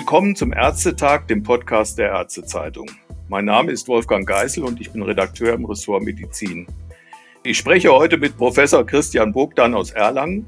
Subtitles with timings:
[0.00, 2.90] Willkommen zum Ärztetag, dem Podcast der Ärztezeitung.
[3.28, 6.66] Mein Name ist Wolfgang Geisel und ich bin Redakteur im Ressort Medizin.
[7.42, 10.46] Ich spreche heute mit Professor Christian Bogdan aus Erlangen.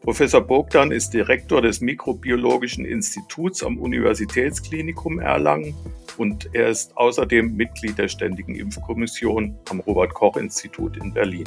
[0.00, 5.74] Professor Bogdan ist Direktor des Mikrobiologischen Instituts am Universitätsklinikum Erlangen
[6.16, 11.44] und er ist außerdem Mitglied der Ständigen Impfkommission am Robert Koch Institut in Berlin.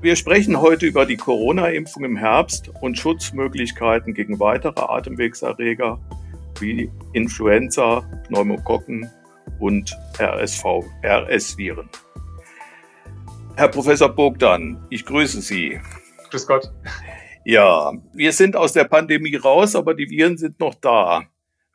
[0.00, 6.00] Wir sprechen heute über die Corona-Impfung im Herbst und Schutzmöglichkeiten gegen weitere Atemwegserreger
[6.60, 9.10] wie Influenza, Pneumokokken
[9.60, 10.64] und RSV,
[11.04, 11.88] RS-Viren.
[13.56, 15.80] Herr Professor Bogdan, ich grüße Sie.
[16.30, 16.72] Grüß Gott.
[17.44, 21.24] Ja, wir sind aus der Pandemie raus, aber die Viren sind noch da.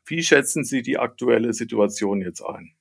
[0.06, 2.72] Wie schätzen Sie die aktuelle Situation jetzt ein?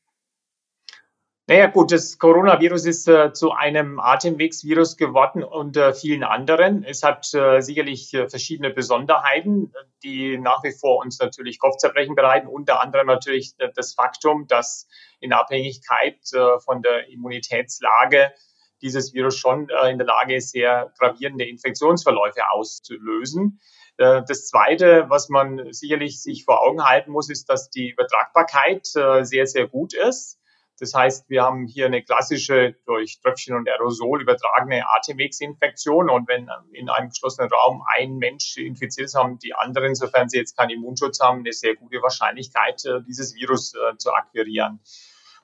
[1.49, 6.83] Naja gut, das Coronavirus ist äh, zu einem Atemwegsvirus geworden unter vielen anderen.
[6.83, 9.71] Es hat äh, sicherlich äh, verschiedene Besonderheiten,
[10.03, 12.47] die nach wie vor uns natürlich Kopfzerbrechen bereiten.
[12.47, 14.89] Unter anderem natürlich das Faktum, dass
[15.21, 18.33] in Abhängigkeit äh, von der Immunitätslage
[18.81, 23.61] dieses Virus schon äh, in der Lage ist, sehr gravierende Infektionsverläufe auszulösen.
[23.95, 28.85] Äh, das Zweite, was man sicherlich sich vor Augen halten muss, ist, dass die Übertragbarkeit
[28.95, 30.41] äh, sehr, sehr gut ist.
[30.79, 36.09] Das heißt, wir haben hier eine klassische durch Tröpfchen und Aerosol übertragene Atemwegsinfektion.
[36.09, 40.37] Und wenn in einem geschlossenen Raum ein Mensch infiziert ist, haben die anderen, sofern sie
[40.37, 44.79] jetzt keinen Immunschutz haben, eine sehr gute Wahrscheinlichkeit, dieses Virus zu akquirieren.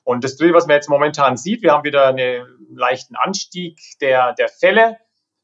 [0.04, 4.34] Und das Dritte, was man jetzt momentan sieht, wir haben wieder einen leichten Anstieg der,
[4.34, 4.98] der Fälle.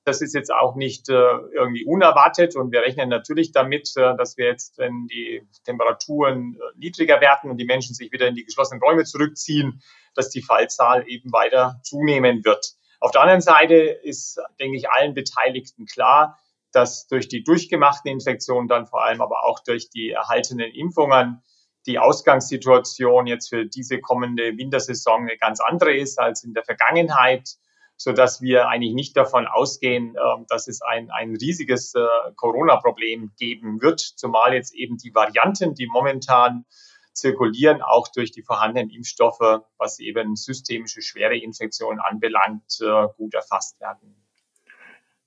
[0.04, 4.38] Das ist jetzt auch nicht äh, irgendwie unerwartet und wir rechnen natürlich damit, äh, dass
[4.38, 8.44] wir jetzt, wenn die Temperaturen äh, niedriger werden und die Menschen sich wieder in die
[8.44, 9.82] geschlossenen Räume zurückziehen,
[10.14, 12.74] dass die Fallzahl eben weiter zunehmen wird.
[12.98, 16.38] Auf der anderen Seite ist, denke ich, allen Beteiligten klar,
[16.72, 21.42] dass durch die durchgemachten Infektionen, dann vor allem aber auch durch die erhaltenen Impfungen,
[21.86, 27.56] die Ausgangssituation jetzt für diese kommende Wintersaison eine ganz andere ist als in der Vergangenheit,
[28.02, 32.00] so dass wir eigentlich nicht davon ausgehen, ähm, dass es ein, ein riesiges äh,
[32.34, 36.64] Corona-Problem geben wird, zumal jetzt eben die Varianten, die momentan
[37.12, 43.78] zirkulieren, auch durch die vorhandenen Impfstoffe, was eben systemische schwere Infektionen anbelangt, äh, gut erfasst
[43.82, 44.16] werden.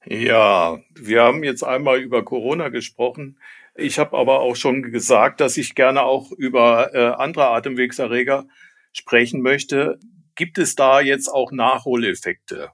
[0.06, 3.38] Ja, wir haben jetzt einmal über Corona gesprochen.
[3.75, 8.47] Ich habe aber auch schon gesagt, dass ich gerne auch über äh, andere Atemwegserreger
[8.94, 10.00] sprechen möchte.
[10.35, 12.71] Gibt es da jetzt auch Nachholeffekte?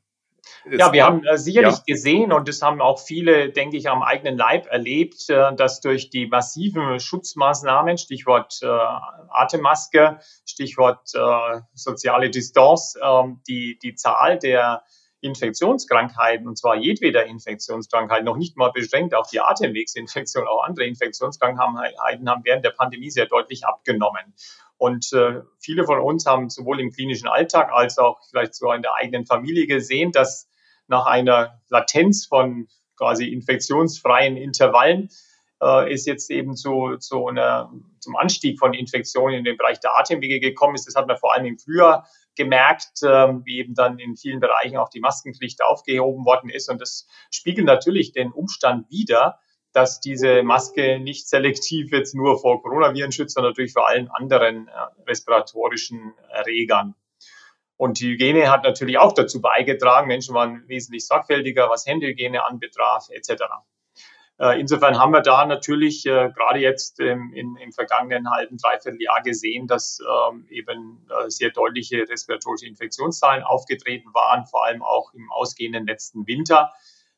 [0.70, 1.84] Ja, wir haben äh, sicherlich ja.
[1.86, 6.10] gesehen und das haben auch viele, denke ich, am eigenen Leib erlebt, äh, dass durch
[6.10, 11.10] die massiven Schutzmaßnahmen, Stichwort äh, Atemmaske, Stichwort
[11.74, 14.84] soziale Distanz, ähm, die, die Zahl der
[15.22, 22.30] Infektionskrankheiten, und zwar jedweder Infektionskrankheit, noch nicht mal beschränkt auf die Atemwegsinfektion, auch andere Infektionskrankheiten
[22.30, 24.34] haben während der Pandemie sehr deutlich abgenommen.
[24.78, 28.82] Und äh, viele von uns haben sowohl im klinischen Alltag als auch vielleicht sogar in
[28.82, 30.50] der eigenen Familie gesehen, dass
[30.88, 35.10] nach einer Latenz von quasi infektionsfreien Intervallen
[35.62, 39.98] äh, ist jetzt eben zu, zu einer, zum Anstieg von Infektionen in den Bereich der
[39.98, 40.88] Atemwege gekommen ist.
[40.88, 42.08] Das hat man vor allem im Frühjahr
[42.40, 46.70] gemerkt, ähm, wie eben dann in vielen Bereichen auch die Maskenpflicht aufgehoben worden ist.
[46.70, 49.40] Und das spiegelt natürlich den Umstand wider,
[49.74, 54.70] dass diese Maske nicht selektiv jetzt nur vor Coronaviren schützt, sondern natürlich vor allen anderen
[54.70, 54.72] äh,
[55.06, 56.96] respiratorischen Erregern.
[57.76, 60.08] Und die Hygiene hat natürlich auch dazu beigetragen.
[60.08, 63.44] Menschen waren wesentlich sorgfältiger, was Händehygiene anbetraf, etc.
[64.40, 69.02] Äh, insofern haben wir da natürlich äh, gerade jetzt im, im, im vergangenen halben, dreiviertel
[69.02, 75.14] Jahr gesehen, dass ähm, eben äh, sehr deutliche respiratorische Infektionszahlen aufgetreten waren, vor allem auch
[75.14, 76.72] im ausgehenden letzten Winter.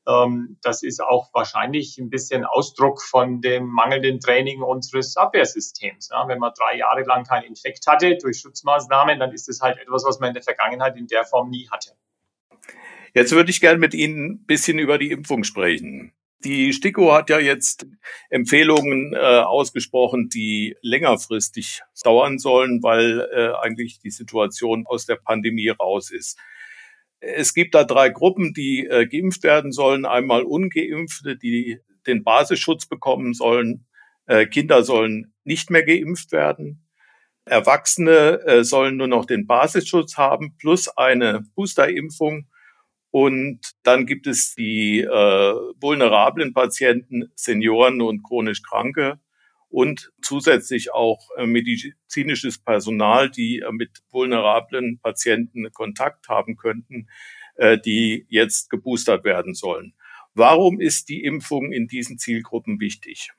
[0.08, 6.10] Ähm, das ist auch wahrscheinlich ein bisschen Ausdruck von dem mangelnden Training unseres Abwehrsystems.
[6.12, 9.78] Ja, wenn man drei Jahre lang keinen Infekt hatte durch Schutzmaßnahmen, dann ist es halt
[9.78, 11.92] etwas, was man in der Vergangenheit in der Form nie hatte.
[13.14, 16.14] Jetzt würde ich gerne mit Ihnen ein bisschen über die Impfung sprechen.
[16.44, 17.86] Die STIKO hat ja jetzt
[18.30, 25.70] Empfehlungen äh, ausgesprochen, die längerfristig dauern sollen, weil äh, eigentlich die Situation aus der Pandemie
[25.70, 26.40] raus ist.
[27.20, 30.06] Es gibt da drei Gruppen, die äh, geimpft werden sollen.
[30.06, 33.86] Einmal ungeimpfte, die den Basisschutz bekommen sollen.
[34.26, 36.88] Äh, Kinder sollen nicht mehr geimpft werden.
[37.46, 42.48] Erwachsene äh, sollen nur noch den Basisschutz haben plus eine Boosterimpfung.
[43.12, 45.08] Und dann gibt es die äh,
[45.82, 49.20] vulnerablen Patienten, Senioren und chronisch Kranke
[49.72, 57.10] und zusätzlich auch äh, medizinisches Personal, die äh, mit vulnerablen Patienten Kontakt haben könnten,
[57.56, 59.94] äh, die jetzt geboostert werden sollen.
[60.34, 63.32] Warum ist die Impfung in diesen Zielgruppen wichtig?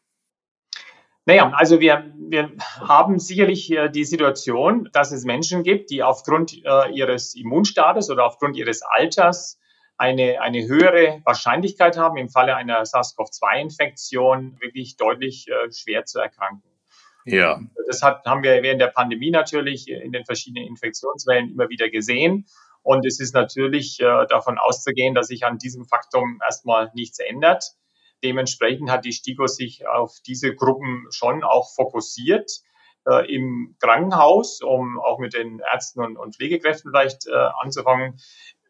[1.24, 6.90] Naja, also wir, wir haben sicherlich die Situation, dass es Menschen gibt, die aufgrund äh,
[6.92, 9.60] ihres Immunstatus oder aufgrund ihres Alters
[10.02, 16.68] eine, eine höhere Wahrscheinlichkeit haben, im Falle einer SARS-CoV-2-Infektion wirklich deutlich äh, schwer zu erkranken.
[17.24, 17.60] Ja.
[17.86, 22.46] Das hat, haben wir während der Pandemie natürlich in den verschiedenen Infektionswellen immer wieder gesehen.
[22.82, 27.62] Und es ist natürlich äh, davon auszugehen, dass sich an diesem Faktum erstmal nichts ändert.
[28.24, 32.50] Dementsprechend hat die STIKO sich auf diese Gruppen schon auch fokussiert
[33.06, 38.20] äh, im Krankenhaus, um auch mit den Ärzten und, und Pflegekräften vielleicht äh, anzufangen,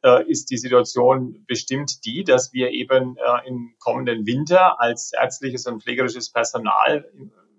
[0.03, 5.67] äh, ist die Situation bestimmt die, dass wir eben äh, im kommenden Winter als ärztliches
[5.67, 7.11] und pflegerisches Personal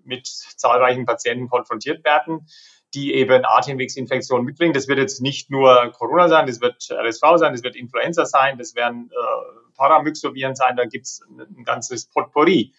[0.04, 2.46] mit zahlreichen Patienten konfrontiert werden,
[2.92, 4.74] die eben Atemwegsinfektionen mitbringen.
[4.74, 8.58] Das wird jetzt nicht nur Corona sein, das wird RSV sein, das wird Influenza sein,
[8.58, 12.72] das werden äh, Paramyxoviren sein, da gibt es ein ganzes Potpourri.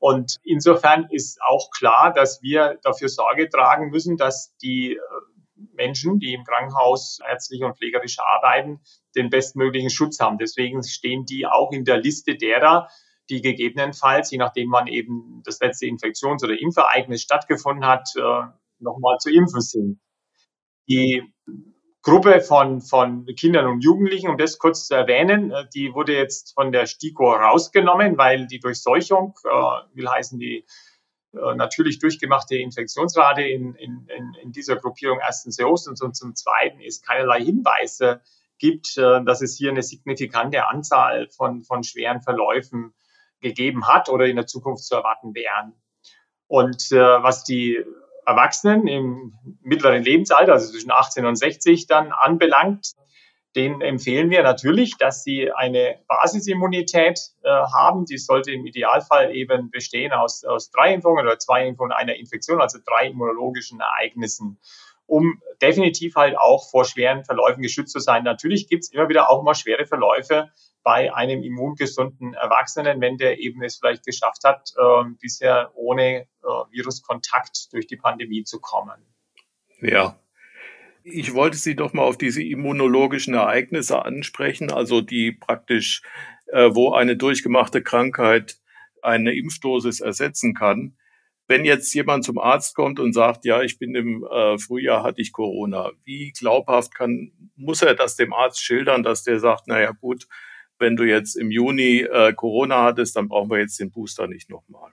[0.00, 4.98] Und insofern ist auch klar, dass wir dafür Sorge tragen müssen, dass die äh,
[5.74, 8.80] Menschen, die im Krankenhaus ärztlich und pflegerisch arbeiten,
[9.16, 10.38] den bestmöglichen Schutz haben.
[10.38, 12.88] Deswegen stehen die auch in der Liste derer,
[13.28, 18.42] die gegebenenfalls, je nachdem man eben das letzte Infektions- oder Impfereignis stattgefunden hat, äh,
[18.78, 20.00] nochmal zu impfen sind.
[20.88, 21.22] Die
[22.02, 26.54] Gruppe von, von Kindern und Jugendlichen, um das kurz zu erwähnen, äh, die wurde jetzt
[26.54, 29.48] von der STIKO rausgenommen, weil die Durchseuchung, äh,
[29.94, 30.64] will heißen die
[31.32, 36.34] natürlich durchgemachte Infektionsrate in, in, in, in dieser Gruppierung erstens sehr hoch ist und zum
[36.34, 38.20] Zweiten es keinerlei Hinweise
[38.58, 42.94] gibt, äh, dass es hier eine signifikante Anzahl von, von schweren Verläufen
[43.40, 45.72] gegeben hat oder in der Zukunft zu erwarten wären.
[46.46, 47.82] Und äh, was die
[48.26, 52.92] Erwachsenen im mittleren Lebensalter, also zwischen 18 und 60 dann anbelangt,
[53.56, 58.04] denen empfehlen wir natürlich, dass sie eine Basisimmunität äh, haben.
[58.04, 62.60] Die sollte im Idealfall eben bestehen aus, aus drei Impfungen oder zwei Impfungen einer Infektion,
[62.60, 64.60] also drei immunologischen Ereignissen,
[65.06, 68.22] um definitiv halt auch vor schweren Verläufen geschützt zu sein.
[68.22, 70.50] Natürlich gibt es immer wieder auch mal schwere Verläufe
[70.82, 76.26] bei einem immungesunden Erwachsenen, wenn der eben es vielleicht geschafft hat, äh, bisher ohne äh,
[76.70, 79.04] Viruskontakt durch die Pandemie zu kommen.
[79.80, 80.16] Ja.
[81.02, 86.02] Ich wollte Sie doch mal auf diese immunologischen Ereignisse ansprechen, also die praktisch,
[86.48, 88.58] äh, wo eine durchgemachte Krankheit
[89.02, 90.96] eine Impfdosis ersetzen kann.
[91.48, 95.20] Wenn jetzt jemand zum Arzt kommt und sagt, ja, ich bin im äh, Frühjahr hatte
[95.20, 99.92] ich Corona, wie glaubhaft kann, muss er das dem Arzt schildern, dass der sagt, naja
[99.92, 100.28] gut,
[100.78, 104.48] wenn du jetzt im Juni äh, Corona hattest, dann brauchen wir jetzt den Booster nicht
[104.48, 104.92] nochmal.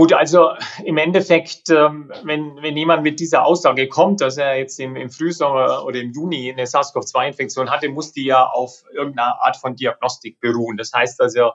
[0.00, 0.52] Gut, also
[0.82, 5.10] im Endeffekt, ähm, wenn, wenn jemand mit dieser Aussage kommt, dass er jetzt im, im
[5.10, 10.40] Frühsommer oder im Juni eine SARS-CoV-2-Infektion hatte, muss die ja auf irgendeine Art von Diagnostik
[10.40, 10.78] beruhen.
[10.78, 11.50] Das heißt also,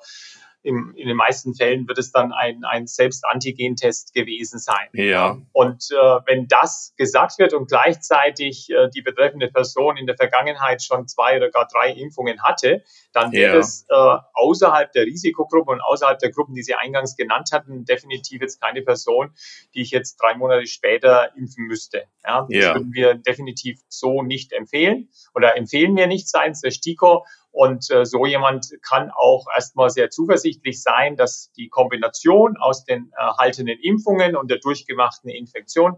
[0.66, 4.90] im, in den meisten Fällen wird es dann ein, ein Selbstantigentest gewesen sein.
[4.94, 5.38] Ja.
[5.54, 5.96] Und äh,
[6.26, 11.38] wenn das gesagt wird und gleichzeitig äh, die betreffende Person in der Vergangenheit schon zwei
[11.38, 12.84] oder gar drei Impfungen hatte,
[13.14, 13.42] dann ja.
[13.42, 17.86] wäre es äh, außerhalb der Risikogruppe und außerhalb der Gruppen, die Sie eingangs genannt hatten,
[17.86, 19.34] definitiv jetzt keine Person,
[19.76, 22.06] die ich jetzt drei Monate später impfen müsste.
[22.26, 22.74] Ja, das ja.
[22.74, 27.24] würden wir definitiv so nicht empfehlen oder empfehlen wir nicht seitens der STIKO.
[27.56, 33.14] Und äh, so jemand kann auch erstmal sehr zuversichtlich sein, dass die Kombination aus den
[33.18, 35.96] erhaltenen Impfungen und der durchgemachten Infektion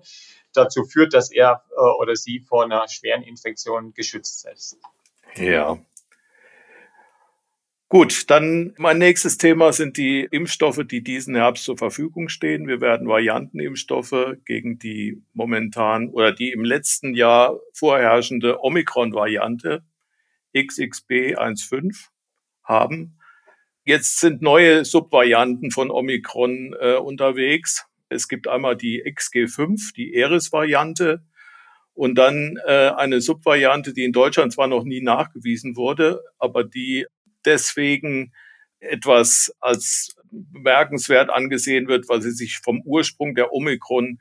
[0.54, 4.78] dazu führt, dass er äh, oder sie vor einer schweren Infektion geschützt ist.
[5.36, 5.80] Ja.
[7.90, 12.68] Gut, dann mein nächstes Thema sind die Impfstoffe, die diesen Herbst zur Verfügung stehen.
[12.68, 19.84] Wir werden Variantenimpfstoffe gegen die momentan oder die im letzten Jahr vorherrschende Omikron-Variante
[20.60, 22.08] XXB15
[22.64, 23.18] haben.
[23.86, 27.86] Jetzt sind neue Subvarianten von Omikron äh, unterwegs.
[28.10, 31.24] Es gibt einmal die XG5, die Eris-Variante,
[31.98, 37.08] und dann äh, eine Subvariante, die in Deutschland zwar noch nie nachgewiesen wurde, aber die
[37.44, 38.34] deswegen
[38.80, 44.20] etwas als bemerkenswert angesehen wird, weil sie sich vom Ursprung der Omikron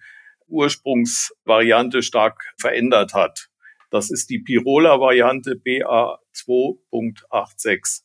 [0.49, 3.49] Ursprungsvariante stark verändert hat.
[3.91, 8.03] Das ist die Pirola-Variante BA2.86.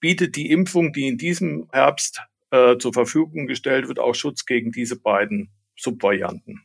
[0.00, 4.72] Bietet die Impfung, die in diesem Herbst äh, zur Verfügung gestellt wird, auch Schutz gegen
[4.72, 6.62] diese beiden Subvarianten?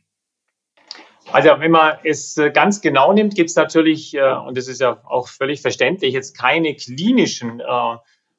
[1.32, 4.80] Also wenn man es äh, ganz genau nimmt, gibt es natürlich, äh, und das ist
[4.80, 7.96] ja auch völlig verständlich, jetzt keine klinischen äh,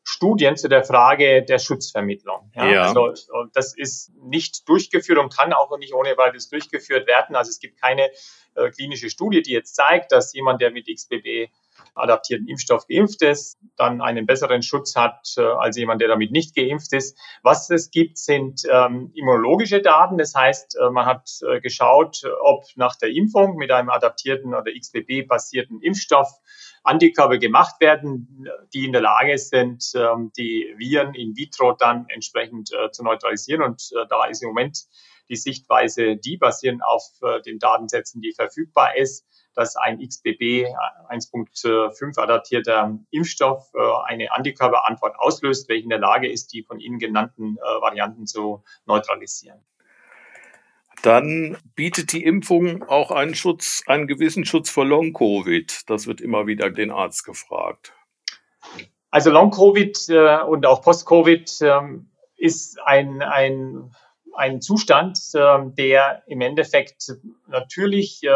[0.07, 2.51] Studien zu der Frage der Schutzvermittlung.
[2.55, 2.81] Ja, ja.
[2.83, 3.11] Also
[3.53, 7.35] das ist nicht durchgeführt und kann auch nicht ohne weiteres durchgeführt werden.
[7.35, 8.11] Also es gibt keine
[8.53, 11.49] äh, klinische Studie, die jetzt zeigt, dass jemand, der mit XBB
[11.95, 16.55] adaptierten Impfstoff geimpft ist, dann einen besseren Schutz hat äh, als jemand, der damit nicht
[16.55, 17.17] geimpft ist.
[17.41, 20.17] Was es gibt, sind ähm, immunologische Daten.
[20.17, 24.71] Das heißt, äh, man hat äh, geschaut, ob nach der Impfung mit einem adaptierten oder
[24.71, 26.29] XBB-basierten Impfstoff
[26.85, 32.71] Antikörper gemacht werden, die in der Lage sind, ähm, die Viren in vitro dann entsprechend
[32.73, 33.63] äh, zu neutralisieren.
[33.63, 34.85] Und äh, da ist im Moment
[35.27, 39.25] die Sichtweise, die basieren auf äh, den Datensätzen, die verfügbar ist,
[39.55, 40.67] dass ein XBB
[41.09, 43.73] 1.5 adaptierter Impfstoff
[44.05, 49.63] eine Antikörperantwort auslöst, welche in der Lage ist, die von Ihnen genannten Varianten zu neutralisieren
[51.05, 55.87] dann bietet die Impfung auch einen Schutz, einen gewissen Schutz vor Long-Covid.
[55.87, 57.93] Das wird immer wieder den Arzt gefragt.
[59.11, 61.81] Also Long-Covid äh, und auch Post-Covid äh,
[62.37, 63.95] ist ein, ein,
[64.35, 67.13] ein Zustand, äh, der im Endeffekt
[67.47, 68.29] natürlich äh,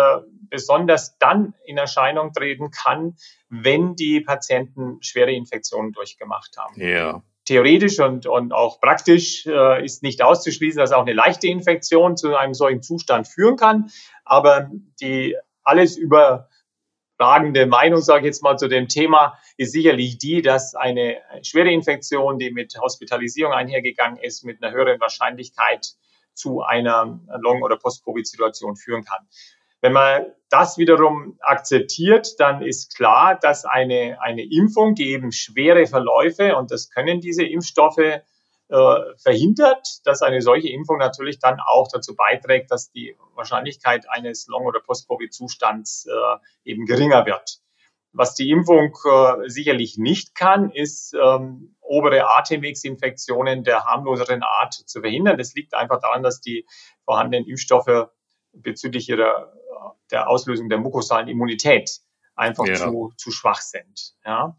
[0.50, 3.16] besonders dann in Erscheinung treten kann,
[3.50, 6.82] wenn die Patienten schwere Infektionen durchgemacht haben.
[6.82, 12.16] Ja theoretisch und, und auch praktisch äh, ist nicht auszuschließen, dass auch eine leichte Infektion
[12.16, 13.90] zu einem solchen Zustand führen kann.
[14.24, 14.70] Aber
[15.02, 15.98] die alles
[17.20, 21.70] überragende Meinung, sage ich jetzt mal, zu dem Thema ist sicherlich die, dass eine schwere
[21.70, 25.96] Infektion, die mit Hospitalisierung einhergegangen ist, mit einer höheren Wahrscheinlichkeit
[26.34, 29.28] zu einer Long- oder Post-Covid-Situation führen kann.
[29.82, 35.88] Wenn man das wiederum akzeptiert, dann ist klar, dass eine, eine Impfung, die eben schwere
[35.88, 38.22] Verläufe, und das können diese Impfstoffe
[38.70, 44.48] äh, verhindert, dass eine solche Impfung natürlich dann auch dazu beiträgt, dass die Wahrscheinlichkeit eines
[44.48, 47.60] Long- oder Post-Covid-Zustands äh, eben geringer wird.
[48.12, 55.02] Was die Impfung äh, sicherlich nicht kann, ist ähm, obere Atemwegsinfektionen der harmloseren Art zu
[55.02, 55.38] verhindern.
[55.38, 56.66] Das liegt einfach daran, dass die
[57.06, 58.10] vorhandenen Impfstoffe
[58.52, 59.54] bezüglich ihrer
[60.12, 62.00] der Auslösung der mukosalen Immunität
[62.36, 62.76] einfach ja.
[62.76, 64.16] zu, zu schwach sind.
[64.26, 64.58] Ja?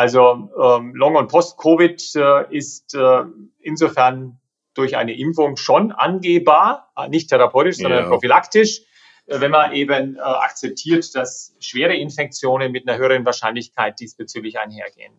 [0.00, 3.22] Also ähm, Long- und Post-Covid äh, ist äh,
[3.58, 4.40] insofern
[4.72, 8.08] durch eine Impfung schon angehbar, äh, nicht therapeutisch, sondern ja.
[8.08, 8.80] prophylaktisch,
[9.26, 15.12] äh, wenn man eben äh, akzeptiert, dass schwere Infektionen mit einer höheren Wahrscheinlichkeit diesbezüglich einhergehen.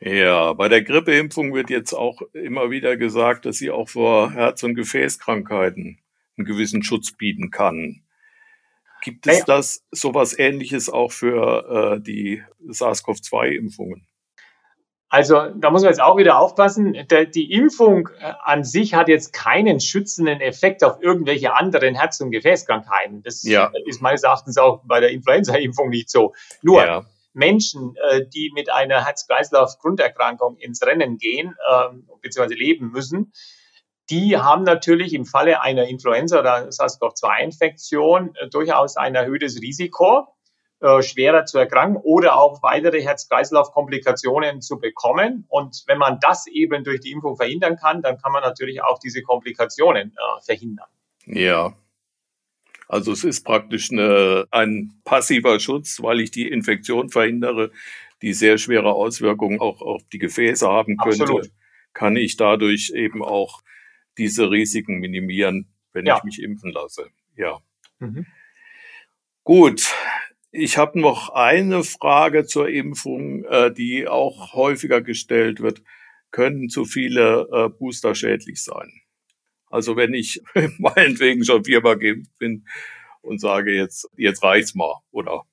[0.00, 4.62] Ja, bei der Grippeimpfung wird jetzt auch immer wieder gesagt, dass sie auch vor Herz-
[4.64, 5.98] und Gefäßkrankheiten
[6.36, 8.02] einen gewissen Schutz bieten kann.
[9.08, 14.06] Gibt es das sowas ähnliches auch für äh, die SARS-CoV-2-Impfungen?
[15.08, 16.94] Also da muss man jetzt auch wieder aufpassen.
[17.10, 22.20] Der, die Impfung äh, an sich hat jetzt keinen schützenden Effekt auf irgendwelche anderen Herz-
[22.20, 23.22] und Gefäßkrankheiten.
[23.22, 23.72] Das ja.
[23.86, 26.34] ist meines Erachtens auch bei der Influenza-Impfung nicht so.
[26.60, 27.06] Nur ja.
[27.32, 32.54] Menschen, äh, die mit einer Herz-Kreislauf-Grunderkrankung ins Rennen gehen äh, bzw.
[32.54, 33.32] leben müssen,
[34.10, 40.28] die haben natürlich im Falle einer Influenza- oder SARS-CoV-2-Infektion äh, durchaus ein erhöhtes Risiko,
[40.80, 45.44] äh, schwerer zu erkranken oder auch weitere Herz-Kreislauf-Komplikationen zu bekommen.
[45.48, 48.98] Und wenn man das eben durch die Impfung verhindern kann, dann kann man natürlich auch
[48.98, 50.88] diese Komplikationen äh, verhindern.
[51.26, 51.74] Ja.
[52.86, 57.70] Also es ist praktisch eine, ein passiver Schutz, weil ich die Infektion verhindere,
[58.22, 61.24] die sehr schwere Auswirkungen auch auf die Gefäße haben könnte.
[61.24, 61.50] Absolut.
[61.92, 63.60] Kann ich dadurch eben auch
[64.18, 66.18] diese Risiken minimieren, wenn ja.
[66.18, 67.06] ich mich impfen lasse.
[67.36, 67.60] Ja.
[67.98, 68.26] Mhm.
[69.44, 69.94] Gut.
[70.50, 75.82] Ich habe noch eine Frage zur Impfung, äh, die auch häufiger gestellt wird.
[76.30, 78.90] Können zu viele äh, Booster schädlich sein?
[79.66, 80.42] Also wenn ich
[80.78, 82.66] meinetwegen schon viermal geimpft bin
[83.20, 85.44] und sage jetzt, jetzt reicht's mal, oder?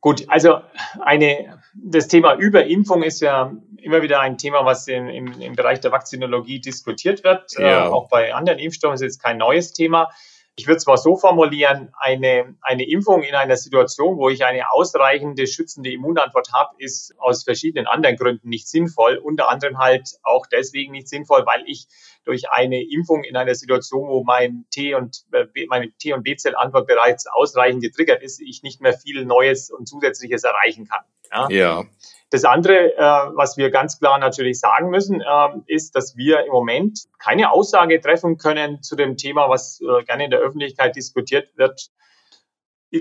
[0.00, 0.60] Gut, also
[1.00, 5.80] eine, das Thema Überimpfung ist ja immer wieder ein Thema, was in, im, im Bereich
[5.80, 7.52] der Vakzinologie diskutiert wird.
[7.58, 7.86] Ja.
[7.86, 10.10] Äh, auch bei anderen Impfstoffen ist jetzt kein neues Thema.
[10.60, 15.46] Ich würde zwar so formulieren, eine, eine Impfung in einer Situation, wo ich eine ausreichende
[15.46, 19.16] schützende Immunantwort habe, ist aus verschiedenen anderen Gründen nicht sinnvoll.
[19.16, 21.86] Unter anderem halt auch deswegen nicht sinnvoll, weil ich
[22.26, 26.86] durch eine Impfung in einer Situation, wo mein T und äh, meine T und B-Zellantwort
[26.86, 31.04] bereits ausreichend getriggert ist, ich nicht mehr viel Neues und Zusätzliches erreichen kann.
[31.32, 31.48] Ja.
[31.48, 31.84] ja.
[32.30, 33.00] Das andere, äh,
[33.34, 38.00] was wir ganz klar natürlich sagen müssen, äh, ist, dass wir im Moment keine Aussage
[38.00, 41.90] treffen können zu dem Thema, was äh, gerne in der Öffentlichkeit diskutiert wird.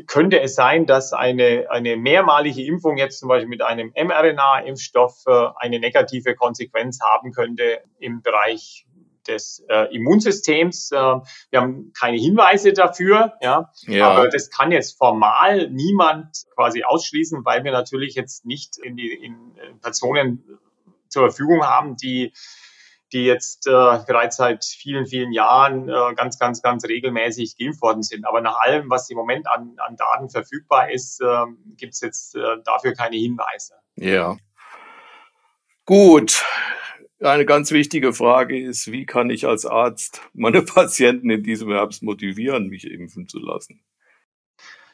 [0.07, 5.47] Könnte es sein, dass eine, eine mehrmalige Impfung jetzt zum Beispiel mit einem mRNA-Impfstoff äh,
[5.57, 8.87] eine negative Konsequenz haben könnte im Bereich
[9.29, 10.91] des äh, Immunsystems.
[10.91, 16.83] Äh, wir haben keine Hinweise dafür, ja, ja, aber das kann jetzt formal niemand quasi
[16.83, 20.43] ausschließen, weil wir natürlich jetzt nicht in die in Personen
[21.07, 22.33] zur Verfügung haben, die
[23.11, 23.71] die jetzt äh,
[24.05, 28.25] bereits seit vielen, vielen Jahren äh, ganz, ganz, ganz regelmäßig geimpft worden sind.
[28.25, 31.45] Aber nach allem, was im Moment an, an Daten verfügbar ist, äh,
[31.75, 33.73] gibt es jetzt äh, dafür keine Hinweise.
[33.95, 34.37] Ja.
[35.85, 36.43] Gut.
[37.21, 42.01] Eine ganz wichtige Frage ist, wie kann ich als Arzt meine Patienten in diesem Herbst
[42.01, 43.83] motivieren, mich impfen zu lassen?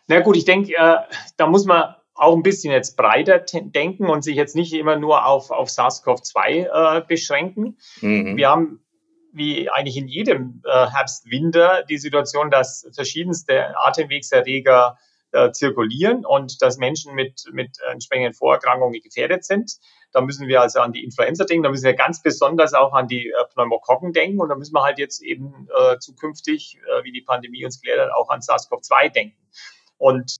[0.07, 0.97] Na gut, ich denke, äh,
[1.37, 5.25] da muss man auch ein bisschen jetzt breiter denken und sich jetzt nicht immer nur
[5.25, 7.77] auf, auf SARS-CoV-2 äh, beschränken.
[8.01, 8.37] Mhm.
[8.37, 8.79] Wir haben
[9.33, 14.97] wie eigentlich in jedem äh, Herbst, Winter die Situation, dass verschiedenste Atemwegserreger
[15.31, 19.73] äh, zirkulieren und dass Menschen mit, mit entsprechenden Vorerkrankungen gefährdet sind.
[20.15, 23.09] Da müssen wir also an die Influenza denken, da müssen wir ganz besonders auch an
[23.09, 27.11] die äh, Pneumokokken denken und da müssen wir halt jetzt eben äh, zukünftig, äh, wie
[27.11, 29.37] die Pandemie uns klärt, auch an SARS-CoV-2 denken.
[29.97, 30.37] Und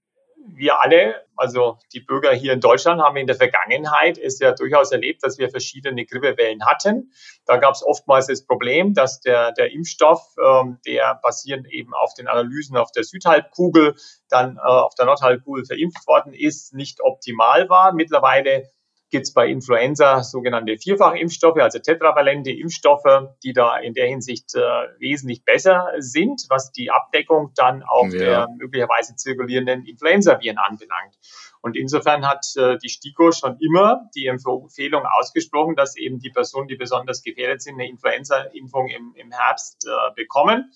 [0.48, 4.94] wir alle, also die Bürger hier in Deutschland, haben in der Vergangenheit es ja durchaus
[4.94, 7.12] erlebt, dass wir verschiedene Grippewellen hatten.
[7.46, 12.13] Da gab es oftmals das Problem, dass der, der Impfstoff, ähm, der basierend eben auf
[12.13, 13.96] den Analysen auf der Südhalbkugel,
[14.29, 17.91] dann äh, auf der Nordhalbkugel verimpft worden ist, nicht optimal war.
[17.91, 18.70] Mittlerweile
[19.10, 24.60] gibt es bei Influenza sogenannte Vierfachimpfstoffe, also tetravalente Impfstoffe, die da in der Hinsicht äh,
[25.00, 28.20] wesentlich besser sind, was die Abdeckung dann auch ja.
[28.20, 31.16] der möglicherweise zirkulierenden Influenza-Viren anbelangt.
[31.62, 36.68] Und insofern hat äh, die STIKO schon immer die Empfehlung ausgesprochen, dass eben die Personen,
[36.68, 40.72] die besonders gefährdet sind, eine Influenza-Impfung im, im Herbst äh, bekommen.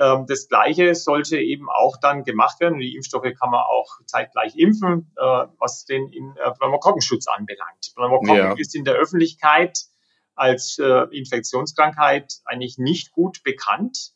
[0.00, 2.78] Ähm, das Gleiche sollte eben auch dann gemacht werden.
[2.78, 7.92] Die Impfstoffe kann man auch zeitgleich impfen, äh, was den äh, Pneumokokkenschutz anbelangt.
[7.94, 8.54] Pneumokokken ja.
[8.56, 9.78] ist in der Öffentlichkeit
[10.34, 14.12] als äh, Infektionskrankheit eigentlich nicht gut bekannt,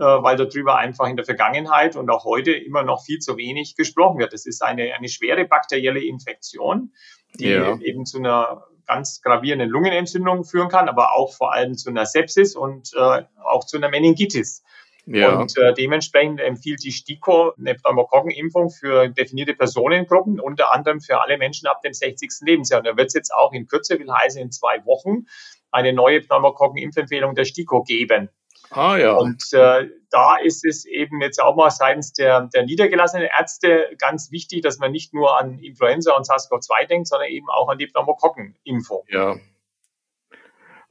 [0.00, 4.20] weil darüber einfach in der Vergangenheit und auch heute immer noch viel zu wenig gesprochen
[4.20, 4.32] wird.
[4.32, 6.92] Es ist eine, eine schwere bakterielle Infektion,
[7.34, 7.76] die ja.
[7.80, 12.54] eben zu einer ganz gravierenden Lungenentzündung führen kann, aber auch vor allem zu einer Sepsis
[12.54, 14.62] und äh, auch zu einer Meningitis.
[15.10, 15.38] Ja.
[15.38, 21.38] Und äh, dementsprechend empfiehlt die STIKO eine Pneumokokkenimpfung für definierte Personengruppen, unter anderem für alle
[21.38, 22.30] Menschen ab dem 60.
[22.42, 22.80] Lebensjahr.
[22.80, 25.26] Und da wird es jetzt auch in Kürze, will heißen in zwei Wochen,
[25.70, 28.28] eine neue Pneumokokkenimpfempfehlung der STIKO geben.
[28.70, 29.14] Ah ja.
[29.14, 34.30] Und äh, da ist es eben jetzt auch mal seitens der, der niedergelassenen Ärzte ganz
[34.30, 37.86] wichtig, dass man nicht nur an Influenza und SARS-CoV-2 denkt, sondern eben auch an die
[37.86, 39.04] Pneumokokkenimpfung.
[39.08, 39.36] Ja,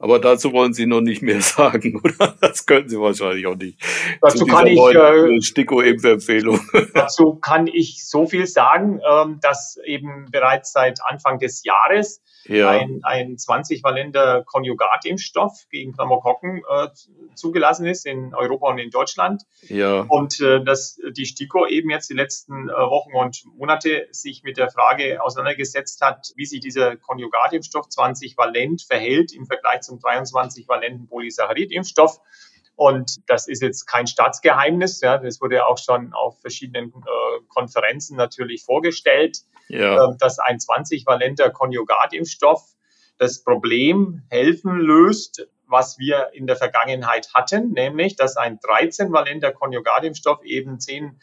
[0.00, 2.36] aber dazu wollen Sie noch nicht mehr sagen, oder?
[2.40, 3.80] Das können Sie wahrscheinlich auch nicht.
[4.20, 6.60] Dazu kann ich äh, Stiko-Impfempfehlung.
[6.94, 12.70] Dazu kann ich so viel sagen, ähm, dass eben bereits seit Anfang des Jahres ja.
[12.70, 16.88] ein, ein 20-valenter Konjugatimpfstoff gegen Pneumokokken äh,
[17.34, 19.42] zugelassen ist in Europa und in Deutschland.
[19.68, 20.00] Ja.
[20.08, 24.56] Und äh, dass die STIKO eben jetzt die letzten äh, Wochen und Monate sich mit
[24.56, 32.20] der Frage auseinandergesetzt hat, wie sich dieser Konjugatimpfstoff 20-valent verhält im Vergleich zum 23-valenten Polysaccharid-Impfstoff.
[32.76, 35.00] Und das ist jetzt kein Staatsgeheimnis.
[35.00, 40.12] Ja, das wurde auch schon auf verschiedenen äh, Konferenzen natürlich vorgestellt, ja.
[40.12, 42.76] äh, dass ein 20-valenter Konjugatimpfstoff
[43.18, 50.44] das Problem helfen löst, was wir in der Vergangenheit hatten, nämlich dass ein 13-valenter Konjugatimpfstoff
[50.44, 51.20] eben 10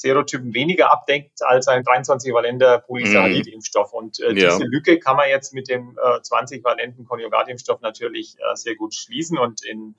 [0.00, 3.92] Serotypen weniger abdeckt als ein 23-valenter Polysaccharid-Impfstoff.
[3.92, 4.50] Und äh, ja.
[4.50, 9.38] diese Lücke kann man jetzt mit dem äh, 20-valenten Konjugatimpfstoff natürlich äh, sehr gut schließen.
[9.38, 9.94] Und in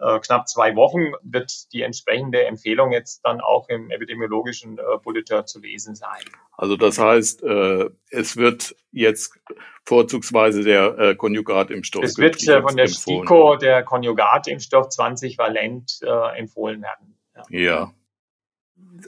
[0.00, 5.46] äh, knapp zwei Wochen wird die entsprechende Empfehlung jetzt dann auch im epidemiologischen äh, Bulletin
[5.46, 6.20] zu lesen sein.
[6.52, 9.38] Also das heißt, äh, es wird jetzt
[9.84, 12.02] vorzugsweise der äh, Konjugatimpfstoff.
[12.02, 13.26] Es wird äh, von der empfohlen.
[13.26, 17.18] STIKO der Konjugatimpfstoff 20 valent äh, empfohlen werden.
[17.50, 17.58] Ja.
[17.58, 17.94] ja.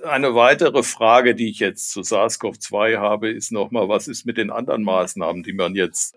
[0.05, 4.51] Eine weitere Frage, die ich jetzt zu SARS-CoV-2 habe, ist nochmal, was ist mit den
[4.51, 6.17] anderen Maßnahmen, die man jetzt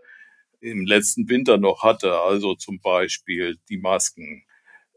[0.60, 2.20] im letzten Winter noch hatte?
[2.20, 4.46] Also zum Beispiel die Masken,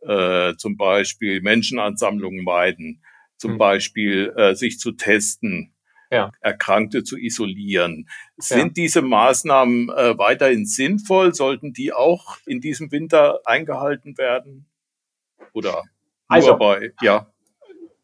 [0.02, 3.02] äh, zum Beispiel Menschenansammlungen meiden,
[3.36, 3.58] zum mhm.
[3.58, 5.74] Beispiel äh, sich zu testen,
[6.10, 6.32] ja.
[6.40, 8.08] Erkrankte zu isolieren.
[8.38, 8.84] Sind ja.
[8.84, 11.34] diese Maßnahmen äh, weiterhin sinnvoll?
[11.34, 14.66] Sollten die auch in diesem Winter eingehalten werden?
[15.52, 15.82] Oder
[16.28, 17.30] also, bei, ja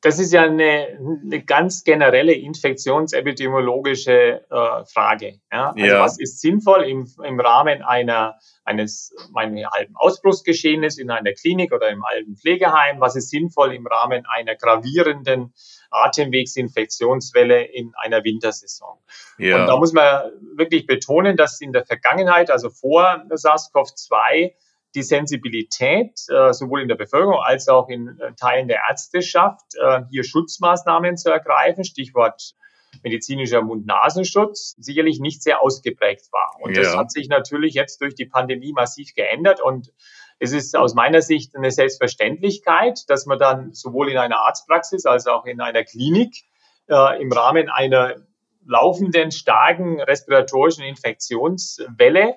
[0.05, 5.41] das ist ja eine, eine ganz generelle infektionsepidemiologische äh, Frage.
[5.51, 5.71] Ja?
[5.71, 6.01] Also ja.
[6.01, 12.05] was ist sinnvoll im, im Rahmen einer, eines halben Ausbruchsgeschehens in einer Klinik oder im
[12.05, 13.01] alten Pflegeheim?
[13.01, 15.55] Was ist sinnvoll im Rahmen einer gravierenden
[15.91, 18.99] Atemwegsinfektionswelle in einer Wintersaison?
[19.39, 19.63] Ja.
[19.63, 24.53] Und da muss man wirklich betonen, dass in der Vergangenheit, also vor SARS-CoV-2,
[24.95, 30.03] die Sensibilität äh, sowohl in der Bevölkerung als auch in äh, Teilen der Ärzteschaft, äh,
[30.11, 32.55] hier Schutzmaßnahmen zu ergreifen, Stichwort
[33.03, 36.57] medizinischer Mund-Nasenschutz, sicherlich nicht sehr ausgeprägt war.
[36.61, 36.83] Und ja.
[36.83, 39.93] das hat sich natürlich jetzt durch die Pandemie massiv geändert und
[40.39, 45.27] Es ist aus meiner Sicht eine Selbstverständlichkeit, dass man dann sowohl in einer Arztpraxis als
[45.27, 46.35] auch in einer Klinik
[46.89, 48.17] äh, im Rahmen einer
[48.67, 52.35] laufenden starken respiratorischen Infektionswelle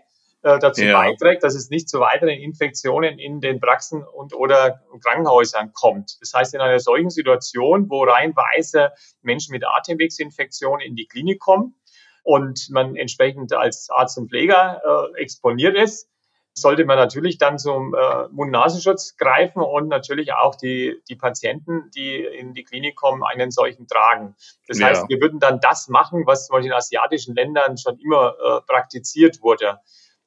[0.48, 0.98] äh, dazu ja.
[0.98, 6.18] beiträgt, dass es nicht zu weiteren Infektionen in den Praxen und oder Krankenhäusern kommt.
[6.22, 11.76] Das heißt, in einer solchen Situation, wo reihenweise Menschen mit Atemwegsinfektionen in die Klinik kommen
[12.24, 14.82] und man entsprechend als Arzt und Pfleger
[15.14, 16.10] äh, exponiert ist,
[16.54, 22.24] sollte man natürlich dann zum äh, Mund-Nasenschutz greifen und natürlich auch die, die Patienten, die
[22.24, 24.36] in die Klinik kommen, einen solchen tragen.
[24.68, 24.88] Das ja.
[24.88, 29.80] heißt, wir würden dann das machen, was in asiatischen Ländern schon immer äh, praktiziert wurde.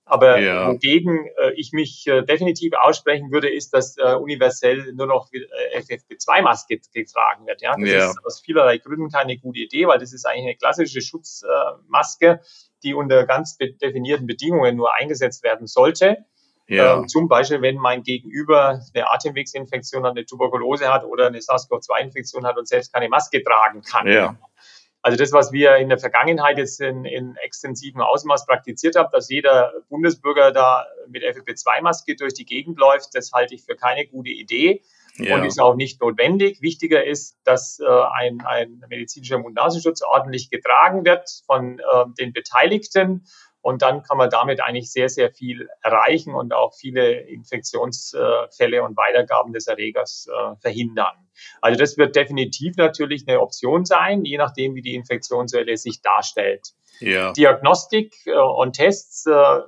[0.05, 0.69] Aber ja.
[0.69, 5.79] wogegen äh, ich mich äh, definitiv aussprechen würde, ist, dass äh, universell nur noch äh,
[5.79, 7.63] FFP2-Maske getragen wird.
[7.63, 7.77] Ja?
[7.79, 8.11] Das ja.
[8.11, 12.41] ist aus vielerlei Gründen keine gute Idee, weil das ist eigentlich eine klassische Schutzmaske,
[12.83, 16.25] die unter ganz definierten Bedingungen nur eingesetzt werden sollte.
[16.71, 16.99] Ja.
[16.99, 22.59] Ähm, zum Beispiel, wenn mein Gegenüber eine Atemwegsinfektion, eine Tuberkulose hat oder eine SARS-CoV-2-Infektion hat
[22.59, 24.07] und selbst keine Maske tragen kann.
[24.07, 24.37] Ja.
[25.03, 29.31] Also das, was wir in der Vergangenheit jetzt in, in extensivem Ausmaß praktiziert haben, dass
[29.31, 34.31] jeder Bundesbürger da mit FFP2-Maske durch die Gegend läuft, das halte ich für keine gute
[34.31, 34.83] Idee
[35.17, 35.37] ja.
[35.37, 36.61] und ist auch nicht notwendig.
[36.61, 41.83] Wichtiger ist, dass äh, ein, ein medizinischer Mund-Nasenschutz ordentlich getragen wird von äh,
[42.19, 43.25] den Beteiligten
[43.63, 48.97] und dann kann man damit eigentlich sehr, sehr viel erreichen und auch viele Infektionsfälle und
[48.97, 51.29] Weitergaben des Erregers äh, verhindern.
[51.61, 56.73] Also das wird definitiv natürlich eine Option sein, je nachdem, wie die Infektionswelle sich darstellt.
[57.01, 57.33] Ja.
[57.33, 59.61] Diagnostik äh, und Tests äh,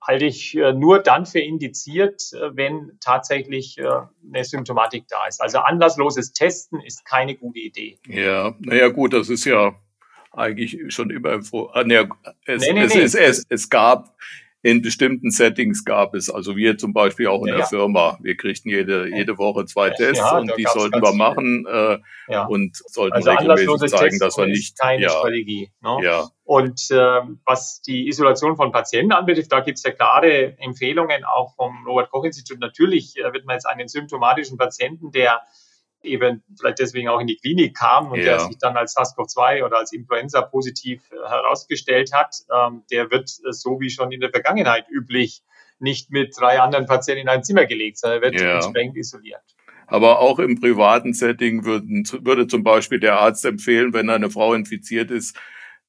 [0.00, 5.42] halte ich nur dann für indiziert, wenn tatsächlich eine Symptomatik da ist.
[5.42, 7.98] Also anlassloses Testen ist keine gute Idee.
[8.06, 9.74] Ja, naja gut, das ist ja
[10.32, 11.70] eigentlich schon immer empfohlen.
[11.72, 12.06] Ah, nee,
[12.46, 13.02] es, nee, nee, es, nee.
[13.02, 14.16] Es, es, es, gab
[14.62, 18.36] in bestimmten Settings gab es, also wir zum Beispiel auch in ja, der Firma, wir
[18.36, 22.44] kriegten jede, jede Woche zwei Tests ja, und die sollten wir machen äh, ja.
[22.46, 24.76] und sollten also regelmäßig zeigen, dass wir nicht.
[24.78, 25.70] Keine ja, Strategie.
[25.80, 25.98] Ne?
[26.02, 26.28] Ja.
[26.42, 31.54] Und äh, was die Isolation von Patienten anbetrifft, da gibt es ja klare Empfehlungen auch
[31.54, 32.58] vom Robert Koch Institut.
[32.58, 35.40] Natürlich äh, wird man jetzt einen symptomatischen Patienten, der
[36.02, 38.24] eben vielleicht deswegen auch in die Klinik kam und ja.
[38.24, 43.30] der sich dann als SARS-CoV-2 oder als Influenza positiv äh, herausgestellt hat, ähm, der wird
[43.30, 45.42] äh, so wie schon in der Vergangenheit üblich
[45.80, 48.56] nicht mit drei anderen Patienten in ein Zimmer gelegt, sondern wird ja.
[48.56, 49.42] entsprechend isoliert.
[49.86, 54.54] Aber auch im privaten Setting würden, würde zum Beispiel der Arzt empfehlen, wenn eine Frau
[54.54, 55.36] infiziert ist,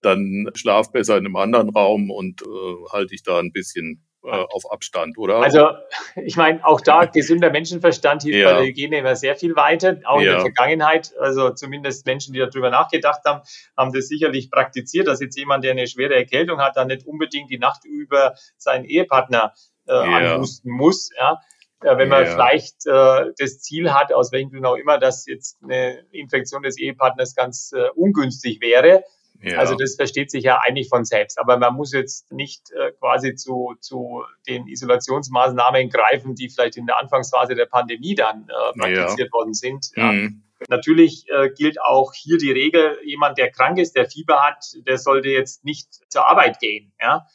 [0.01, 2.45] dann schlaf besser in einem anderen Raum und äh,
[2.91, 5.37] halte ich da ein bisschen äh, auf Abstand, oder?
[5.37, 5.69] Also
[6.15, 8.51] ich meine, auch da gesunder Menschenverstand hilft ja.
[8.51, 10.25] bei der Hygiene immer sehr viel weiter, auch ja.
[10.25, 11.13] in der Vergangenheit.
[11.19, 13.41] Also zumindest Menschen, die darüber nachgedacht haben,
[13.77, 17.49] haben das sicherlich praktiziert, dass jetzt jemand, der eine schwere Erkältung hat, dann nicht unbedingt
[17.49, 19.53] die Nacht über seinen Ehepartner
[19.87, 20.01] äh, ja.
[20.03, 21.09] anhusten muss.
[21.17, 21.39] Ja.
[21.81, 25.59] Äh, wenn man vielleicht äh, das Ziel hat, aus welchen Gründen auch immer, dass jetzt
[25.63, 29.03] eine Infektion des Ehepartners ganz äh, ungünstig wäre,
[29.41, 29.57] ja.
[29.57, 31.39] Also das versteht sich ja eigentlich von selbst.
[31.39, 36.85] Aber man muss jetzt nicht äh, quasi zu, zu den Isolationsmaßnahmen greifen, die vielleicht in
[36.85, 39.33] der Anfangsphase der Pandemie dann äh, praktiziert ja.
[39.33, 39.87] worden sind.
[39.95, 40.11] Ja.
[40.11, 40.43] Mhm.
[40.67, 44.97] Natürlich äh, gilt auch hier die Regel, jemand, der krank ist, der Fieber hat, der
[44.97, 46.91] sollte jetzt nicht zur Arbeit gehen.
[47.01, 47.25] Ja.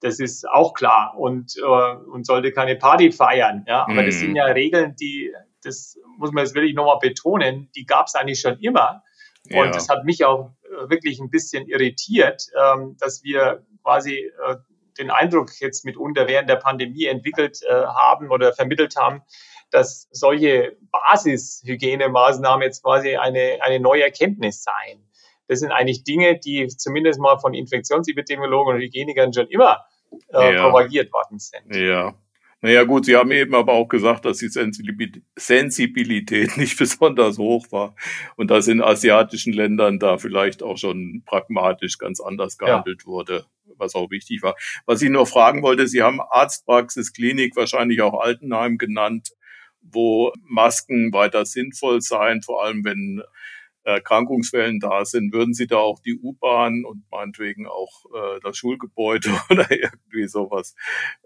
[0.00, 3.64] Das ist auch klar und, äh, und sollte keine Party feiern.
[3.68, 3.82] Ja.
[3.82, 4.06] Aber mhm.
[4.06, 8.16] das sind ja Regeln, die, das muss man jetzt wirklich nochmal betonen, die gab es
[8.16, 9.04] eigentlich schon immer.
[9.50, 9.70] Und ja.
[9.70, 10.52] das hat mich auch
[10.88, 14.56] wirklich ein bisschen irritiert, ähm, dass wir quasi äh,
[14.98, 19.22] den Eindruck jetzt mitunter während der Pandemie entwickelt äh, haben oder vermittelt haben,
[19.70, 25.04] dass solche Basishhygienemaßnahmen jetzt quasi eine, eine neue Erkenntnis seien.
[25.48, 29.84] Das sind eigentlich Dinge, die zumindest mal von Infektionsepidemiologen und Hygienikern schon immer
[30.32, 30.64] äh, ja.
[30.64, 31.74] propagiert worden sind.
[31.74, 32.14] Ja.
[32.64, 35.20] Naja gut, Sie haben eben aber auch gesagt, dass die Sensibilität
[36.56, 37.94] nicht besonders hoch war
[38.36, 43.06] und dass in asiatischen Ländern da vielleicht auch schon pragmatisch ganz anders gehandelt ja.
[43.06, 43.44] wurde,
[43.76, 44.56] was auch wichtig war.
[44.86, 49.32] Was ich nur fragen wollte, Sie haben Arztpraxis, Klinik, wahrscheinlich auch Altenheim genannt,
[49.82, 53.22] wo Masken weiter sinnvoll seien, vor allem wenn
[53.84, 59.30] Erkrankungswellen da sind, würden Sie da auch die U-Bahn und meinetwegen auch äh, das Schulgebäude
[59.50, 60.74] oder irgendwie sowas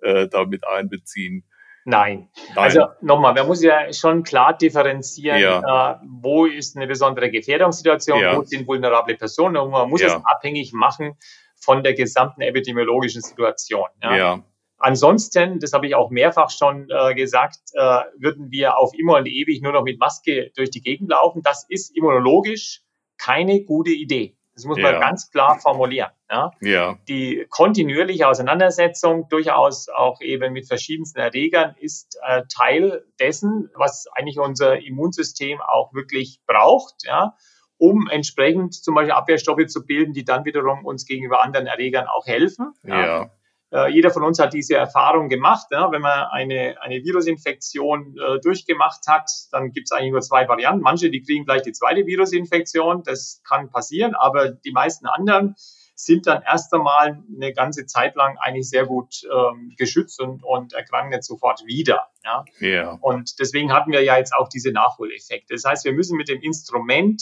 [0.03, 1.45] äh, damit einbeziehen?
[1.85, 2.29] Nein.
[2.49, 2.57] Nein.
[2.57, 5.93] Also nochmal, man muss ja schon klar differenzieren, ja.
[5.93, 8.37] äh, wo ist eine besondere Gefährdungssituation, ja.
[8.37, 10.09] wo sind vulnerable Personen und man muss ja.
[10.09, 11.17] es abhängig machen
[11.59, 13.89] von der gesamten epidemiologischen Situation.
[14.03, 14.43] Ja.
[14.79, 19.27] Ansonsten, das habe ich auch mehrfach schon äh, gesagt, äh, würden wir auf immer und
[19.27, 21.43] ewig nur noch mit Maske durch die Gegend laufen.
[21.43, 22.83] Das ist immunologisch
[23.19, 24.37] keine gute Idee.
[24.55, 25.01] Das muss man Ja.
[25.01, 26.11] ganz klar formulieren.
[26.31, 26.51] Ja?
[26.61, 34.07] Ja, Die kontinuierliche Auseinandersetzung, durchaus auch eben mit verschiedensten Erregern, ist äh, Teil dessen, was
[34.15, 37.37] eigentlich unser Immunsystem auch wirklich braucht, ja,
[37.79, 42.27] um entsprechend zum Beispiel Abwehrstoffe zu bilden, die dann wiederum uns gegenüber anderen Erregern auch
[42.27, 42.75] helfen.
[42.83, 43.31] ja,
[43.71, 45.67] Äh, jeder von uns hat diese Erfahrung gemacht.
[45.71, 45.91] Ja?
[45.93, 50.83] Wenn man eine, eine Virusinfektion äh, durchgemacht hat, dann gibt es eigentlich nur zwei Varianten.
[50.83, 55.55] Manche, die kriegen gleich die zweite Virusinfektion, das kann passieren, aber die meisten anderen
[55.95, 60.73] sind dann erst einmal eine ganze Zeit lang eigentlich sehr gut ähm, geschützt und, und
[60.73, 62.07] erkranken nicht sofort wieder.
[62.25, 62.45] Ja?
[62.61, 65.55] ja, Und deswegen hatten wir ja jetzt auch diese Nachholeffekte.
[65.55, 67.21] Das heißt, wir müssen mit dem Instrument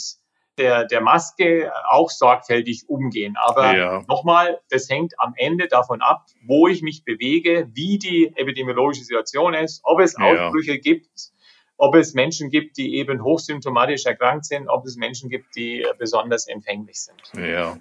[0.57, 3.35] der, der Maske auch sorgfältig umgehen.
[3.43, 4.03] Aber Ja.
[4.07, 9.53] nochmal, das hängt am Ende davon ab, wo ich mich bewege, wie die epidemiologische Situation
[9.53, 10.25] ist, ob es Ja.
[10.25, 11.09] Ausbrüche gibt,
[11.77, 16.47] ob es Menschen gibt, die eben hochsymptomatisch erkrankt sind, ob es Menschen gibt, die besonders
[16.47, 17.21] empfänglich sind.
[17.43, 17.77] ja.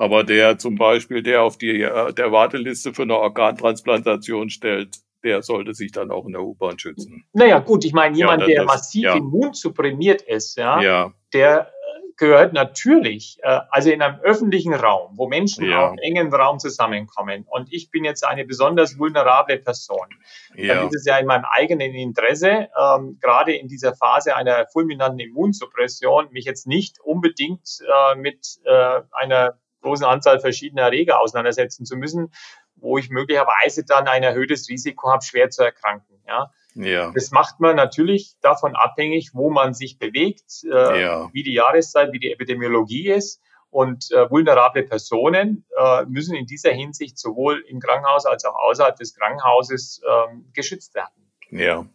[0.00, 5.42] Aber der zum Beispiel, der auf die äh, der Warteliste für eine Organtransplantation stellt, der
[5.42, 7.24] sollte sich dann auch in der U-Bahn schützen.
[7.32, 9.16] Naja, gut, ich meine, Ja, jemand, das- der das- massiv ja.
[9.16, 11.72] immunsupprimiert ist, ja, Ja, der
[12.18, 15.88] gehört natürlich, äh, also in einem öffentlichen Raum, wo Menschen Ja.
[15.88, 17.46] auf engem Raum zusammenkommen.
[17.48, 20.08] Und ich bin jetzt eine besonders vulnerable Person,
[20.50, 24.66] dann ja, ist es ja in meinem eigenen Interesse, ähm, gerade in dieser Phase einer
[24.66, 31.86] fulminanten Immunsuppression, mich jetzt nicht unbedingt äh, mit äh, einer großen Anzahl verschiedener Erreger auseinandersetzen
[31.86, 32.32] zu müssen,
[32.80, 36.20] wo ich möglicherweise dann ein erhöhtes Risiko habe, schwer zu erkranken.
[36.26, 36.50] Ja?
[36.74, 41.28] ja, Das macht man natürlich davon abhängig, wo man sich bewegt, äh, Ja.
[41.32, 43.40] wie die Jahreszeit, wie die Epidemiologie ist.
[43.70, 48.96] Und äh, vulnerable Personen äh, müssen in dieser Hinsicht sowohl im Krankenhaus als auch außerhalb
[48.96, 51.30] des Krankenhauses ähm, geschützt werden.
[51.50, 51.86] ja.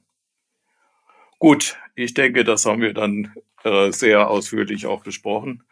[1.40, 3.34] Gut, ich denke, das haben wir dann
[3.66, 5.64] äh, sehr ausführlich auch besprochen.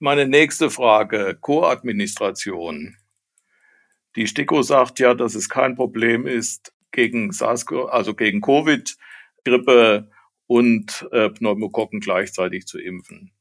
[0.00, 2.96] Meine nächste Frage, Co-Administration.
[4.16, 8.96] Die STIKO sagt ja, dass es kein Problem ist, gegen SARS, also gegen Covid,
[9.44, 10.10] Grippe
[10.46, 13.32] und äh, Pneumokokken gleichzeitig zu impfen.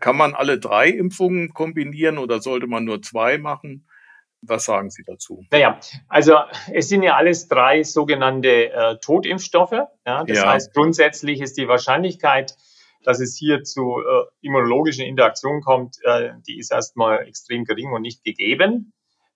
[0.00, 3.88] Kann man alle drei Impfungen kombinieren oder sollte man nur zwei machen?
[4.42, 5.44] Was sagen Sie dazu?
[5.50, 6.36] Naja, also
[6.72, 9.72] es sind ja alles drei sogenannte äh, Totimpfstoffe.
[9.72, 10.24] Ja?
[10.24, 10.52] Das Ja.
[10.52, 12.54] heißt, grundsätzlich ist die Wahrscheinlichkeit,
[13.02, 18.02] dass es hier zu äh, immunologischen Interaktionen kommt, äh, die ist erstmal extrem gering und
[18.02, 18.92] nicht gegeben.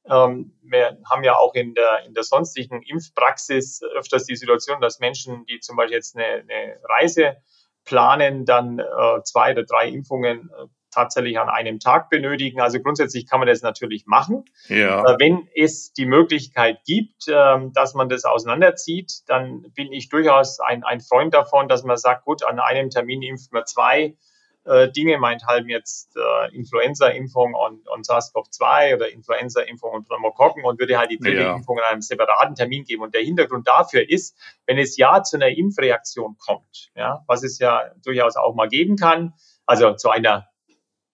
[0.08, 5.00] Ähm, wir haben ja auch in der, in der sonstigen Impfpraxis öfters die Situation, dass
[5.00, 7.36] Menschen, die zum Beispiel jetzt eine, eine Reise
[7.84, 12.60] planen, dann äh, zwei oder drei Impfungen äh, tatsächlich an einem Tag benötigen.
[12.60, 14.44] Also grundsätzlich kann man das natürlich machen.
[14.68, 20.08] Ja, Äh, Wenn es die Möglichkeit gibt, ähm, dass man das auseinanderzieht, dann bin ich
[20.08, 24.16] durchaus ein, ein Freund davon, dass man sagt, gut, an einem Termin impft man zwei
[24.64, 30.99] äh, Dinge, meinethalb jetzt äh, Influenza-Impfung und, und SARS-CoV-2 oder Influenza-Impfung und Pneumokokken und würde
[30.99, 31.57] halt die dritte Ja.
[31.57, 33.03] Impfung an einem separaten Termin geben.
[33.03, 37.59] Und der Hintergrund dafür ist, wenn es ja zu einer Impfreaktion kommt, ja, was es
[37.59, 39.33] ja durchaus auch mal geben kann,
[39.66, 40.46] also zu einer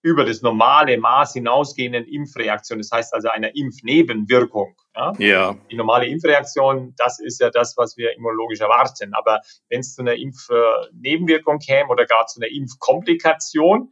[0.01, 4.75] über das normale Maß hinausgehenden Impfreaktion, das heißt also einer Impfnebenwirkung.
[4.97, 5.13] Ja?
[5.19, 9.13] ja, Die normale Impfreaktion, das ist ja das, was wir immunologisch erwarten.
[9.13, 13.91] Aber wenn es zu einer Impfnebenwirkung käme oder gar zu einer Impfkomplikation,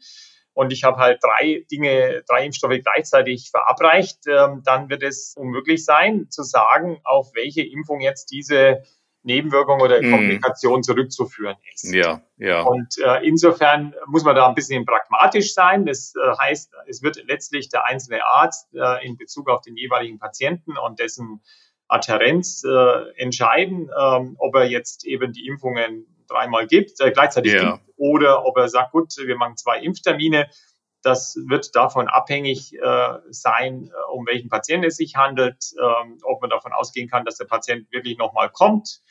[0.56, 5.84] und ich habe halt drei Dinge, drei Impfstoffe gleichzeitig verabreicht, ähm, dann wird es unmöglich
[5.84, 8.82] sein, zu sagen, auf welche Impfung jetzt diese
[9.26, 10.12] Nebenwirkung oder Mhm.
[10.12, 11.94] Komplikation zurückzuführen ist.
[11.94, 15.86] ja, ja, Und äh, insofern muss man da ein bisschen pragmatisch sein.
[15.86, 20.20] Das äh, heißt, es wird letztlich der einzelne Arzt äh, in Bezug auf den jeweiligen
[20.20, 21.42] Patienten und dessen
[21.88, 27.74] Adherenz äh, entscheiden, ähm, ob er jetzt eben die Impfungen dreimal gibt, äh, gleichzeitig Ja.
[27.74, 30.50] gibt, oder ob er sagt, gut, wir machen zwei Impftermine.
[31.04, 36.42] Das wird davon abhängig äh, sein, äh, um welchen Patienten es sich handelt, ähm, ob
[36.42, 39.02] man davon ausgehen kann, dass der Patient wirklich nochmal kommt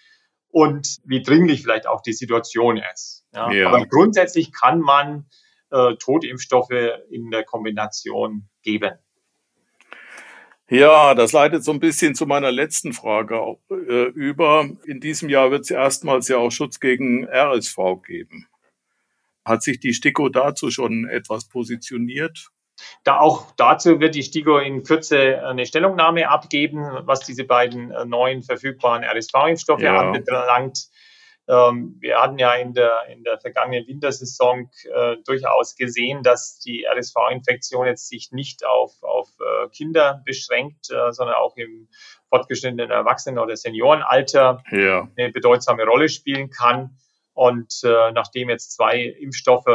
[0.54, 3.26] und wie dringlich vielleicht auch die Situation ist.
[3.34, 3.50] Ja.
[3.50, 3.68] Ja.
[3.70, 5.26] Aber grundsätzlich kann man
[5.72, 6.70] äh, Totimpfstoffe
[7.10, 8.92] in der Kombination geben.
[10.70, 14.68] Ja, das leitet so ein bisschen zu meiner letzten Frage äh, über.
[14.86, 18.46] In diesem Jahr wird es erstmals ja auch Schutz gegen RSV geben.
[19.44, 22.50] Hat sich die STIKO dazu schon etwas positioniert?
[23.04, 28.04] Da auch dazu wird die STIGO in Kürze eine Stellungnahme abgeben, was diese beiden äh,
[28.04, 29.98] neuen verfügbaren RSV-Impfstoffe Ja.
[29.98, 30.88] anbelangt.
[31.46, 36.86] Ähm, wir hatten ja in der, in der vergangenen Wintersaison äh, durchaus gesehen, dass die
[36.86, 41.88] RSV-Infektion jetzt sich nicht auf, auf äh, Kinder beschränkt, äh, sondern auch im
[42.30, 46.96] fortgeschrittenen Erwachsenen- oder Seniorenalter Ja, eine bedeutsame Rolle spielen kann.
[47.34, 49.66] Und äh, nachdem jetzt zwei Impfstoffe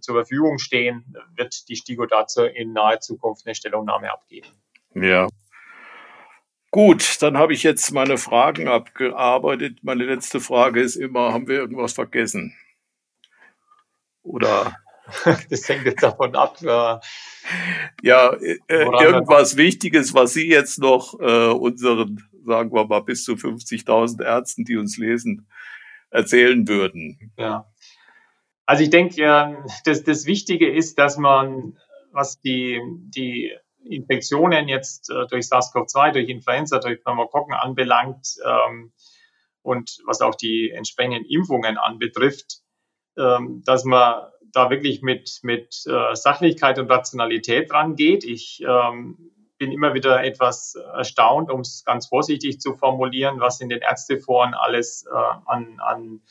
[0.00, 4.48] zur Verfügung stehen, wird die STIGO dazu in naher Zukunft eine Stellungnahme abgeben.
[4.94, 5.28] Ja.
[6.70, 9.78] Gut, dann habe ich jetzt meine Fragen abgearbeitet.
[9.82, 12.56] Meine letzte Frage ist immer, haben wir irgendwas vergessen?
[14.22, 14.76] Oder
[15.50, 16.58] das hängt jetzt davon ab.
[16.62, 16.98] Äh,
[18.02, 23.32] ja, äh, irgendwas Wichtiges, was Sie jetzt noch äh, unseren, sagen wir mal, bis zu
[23.32, 25.48] 50.000 Ärzten, die uns lesen,
[26.10, 27.32] erzählen würden.
[27.38, 27.66] Ja.
[28.66, 31.78] Also ich denke, das, das Wichtige ist, dass man,
[32.12, 32.80] was die,
[33.14, 33.52] die
[33.84, 38.92] Infektionen jetzt äh, durch SARS-CoV-2, durch Influenza, durch Pneumokokken anbelangt ähm,
[39.62, 42.60] und was auch die entsprechenden Impfungen anbetrifft,
[43.18, 48.24] ähm, dass man da wirklich mit, mit äh, Sachlichkeit und Rationalität rangeht.
[48.24, 53.68] Ich ähm, bin immer wieder etwas erstaunt, um es ganz vorsichtig zu formulieren, was in
[53.68, 56.22] den Ärzteforen alles äh, an, an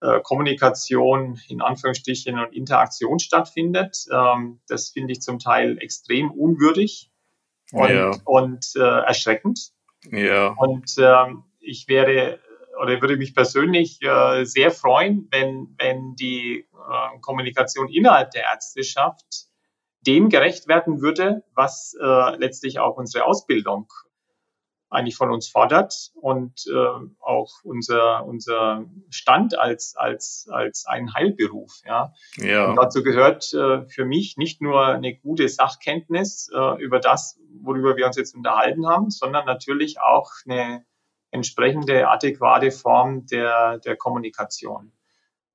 [0.00, 4.06] äh, Kommunikation in Anführungsstrichen und Interaktion stattfindet.
[4.12, 7.10] Ähm, das finde ich zum Teil extrem unwürdig
[7.72, 8.12] und, ja.
[8.24, 9.72] und äh, erschreckend.
[10.10, 10.54] Ja.
[10.56, 12.38] Und ähm, ich wäre
[12.80, 19.49] oder würde mich persönlich äh, sehr freuen, wenn, wenn die äh, Kommunikation innerhalb der Ärzteschaft
[20.06, 23.88] dem gerecht werden würde, was äh, letztlich auch unsere Ausbildung
[24.90, 31.80] eigentlich von uns fordert und äh, auch unser, unser Stand als, als, als ein Heilberuf.
[31.86, 32.12] Ja.
[32.36, 32.68] Ja.
[32.68, 37.96] Und dazu gehört äh, für mich nicht nur eine gute Sachkenntnis äh, über das, worüber
[37.96, 40.84] wir uns jetzt unterhalten haben, sondern natürlich auch eine
[41.30, 44.92] entsprechende adäquate Form der, der Kommunikation.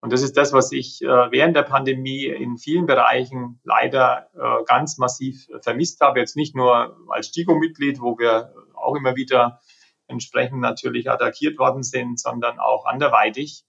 [0.06, 4.64] Und das ist das, was ich äh, während der Pandemie in vielen Bereichen leider äh,
[4.66, 6.20] ganz massiv vermisst habe.
[6.20, 9.62] Jetzt nicht nur als STIGO-Mitglied, wo wir auch immer wieder
[10.06, 13.64] entsprechend natürlich attackiert worden sind, sondern auch anderweitig.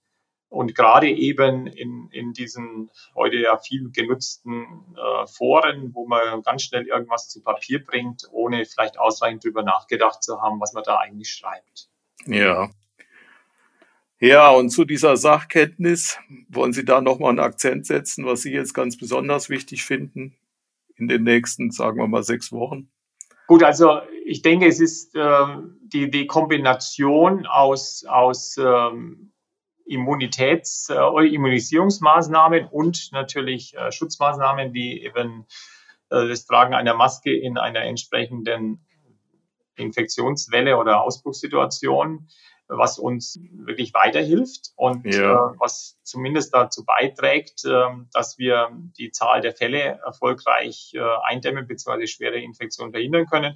[0.47, 6.61] Und gerade eben in, in diesen heute ja viel genutzten äh, Foren, wo man ganz
[6.61, 10.97] schnell irgendwas zu Papier bringt, ohne vielleicht ausreichend drüber nachgedacht zu haben, was man da
[10.99, 11.89] eigentlich schreibt.
[12.27, 12.69] Ja.
[14.19, 16.17] Ja, und zu dieser Sachkenntnis,
[16.49, 20.35] wollen Sie da nochmal einen Akzent setzen, was Sie jetzt ganz besonders wichtig finden
[20.95, 22.89] in den nächsten, sagen wir mal, sechs Wochen?
[23.45, 25.45] Gut, also ich denke, es ist äh,
[25.81, 29.31] die, die Kombination aus, aus ähm,
[29.85, 35.45] Immunitäts-, äh, Immunisierungsmaßnahmen und natürlich äh, Schutzmaßnahmen wie eben
[36.09, 38.85] äh, das Tragen einer Maske in einer entsprechenden
[39.75, 42.27] Infektionswelle oder Ausbruchssituation,
[42.67, 45.33] was uns wirklich weiterhilft und ja.
[45.33, 51.67] äh, was zumindest dazu beiträgt, äh, dass wir die Zahl der Fälle erfolgreich äh, eindämmen
[51.67, 52.07] bzw.
[52.07, 53.55] schwere Infektionen verhindern können.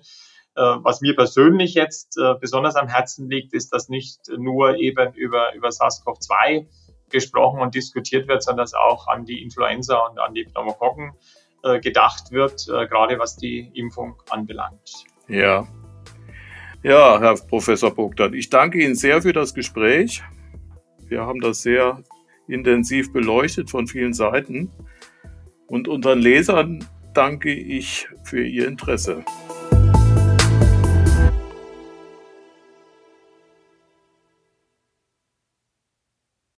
[0.55, 5.13] Äh, was mir persönlich jetzt äh, besonders am Herzen liegt, ist, dass nicht nur eben
[5.13, 6.67] über, über SARS-CoV-2
[7.09, 11.13] gesprochen und diskutiert wird, sondern dass auch an die Influenza und an die Pneumokokken
[11.63, 15.05] äh, gedacht wird, gerade was die Impfung anbelangt.
[15.27, 15.67] Ja,
[16.83, 20.23] ja, Herr Professor Bogdan, ich danke Ihnen sehr für das Gespräch.
[21.07, 22.03] Wir haben das sehr
[22.47, 24.71] intensiv beleuchtet von vielen Seiten.
[25.67, 29.23] Und unseren Lesern danke ich für Ihr Interesse.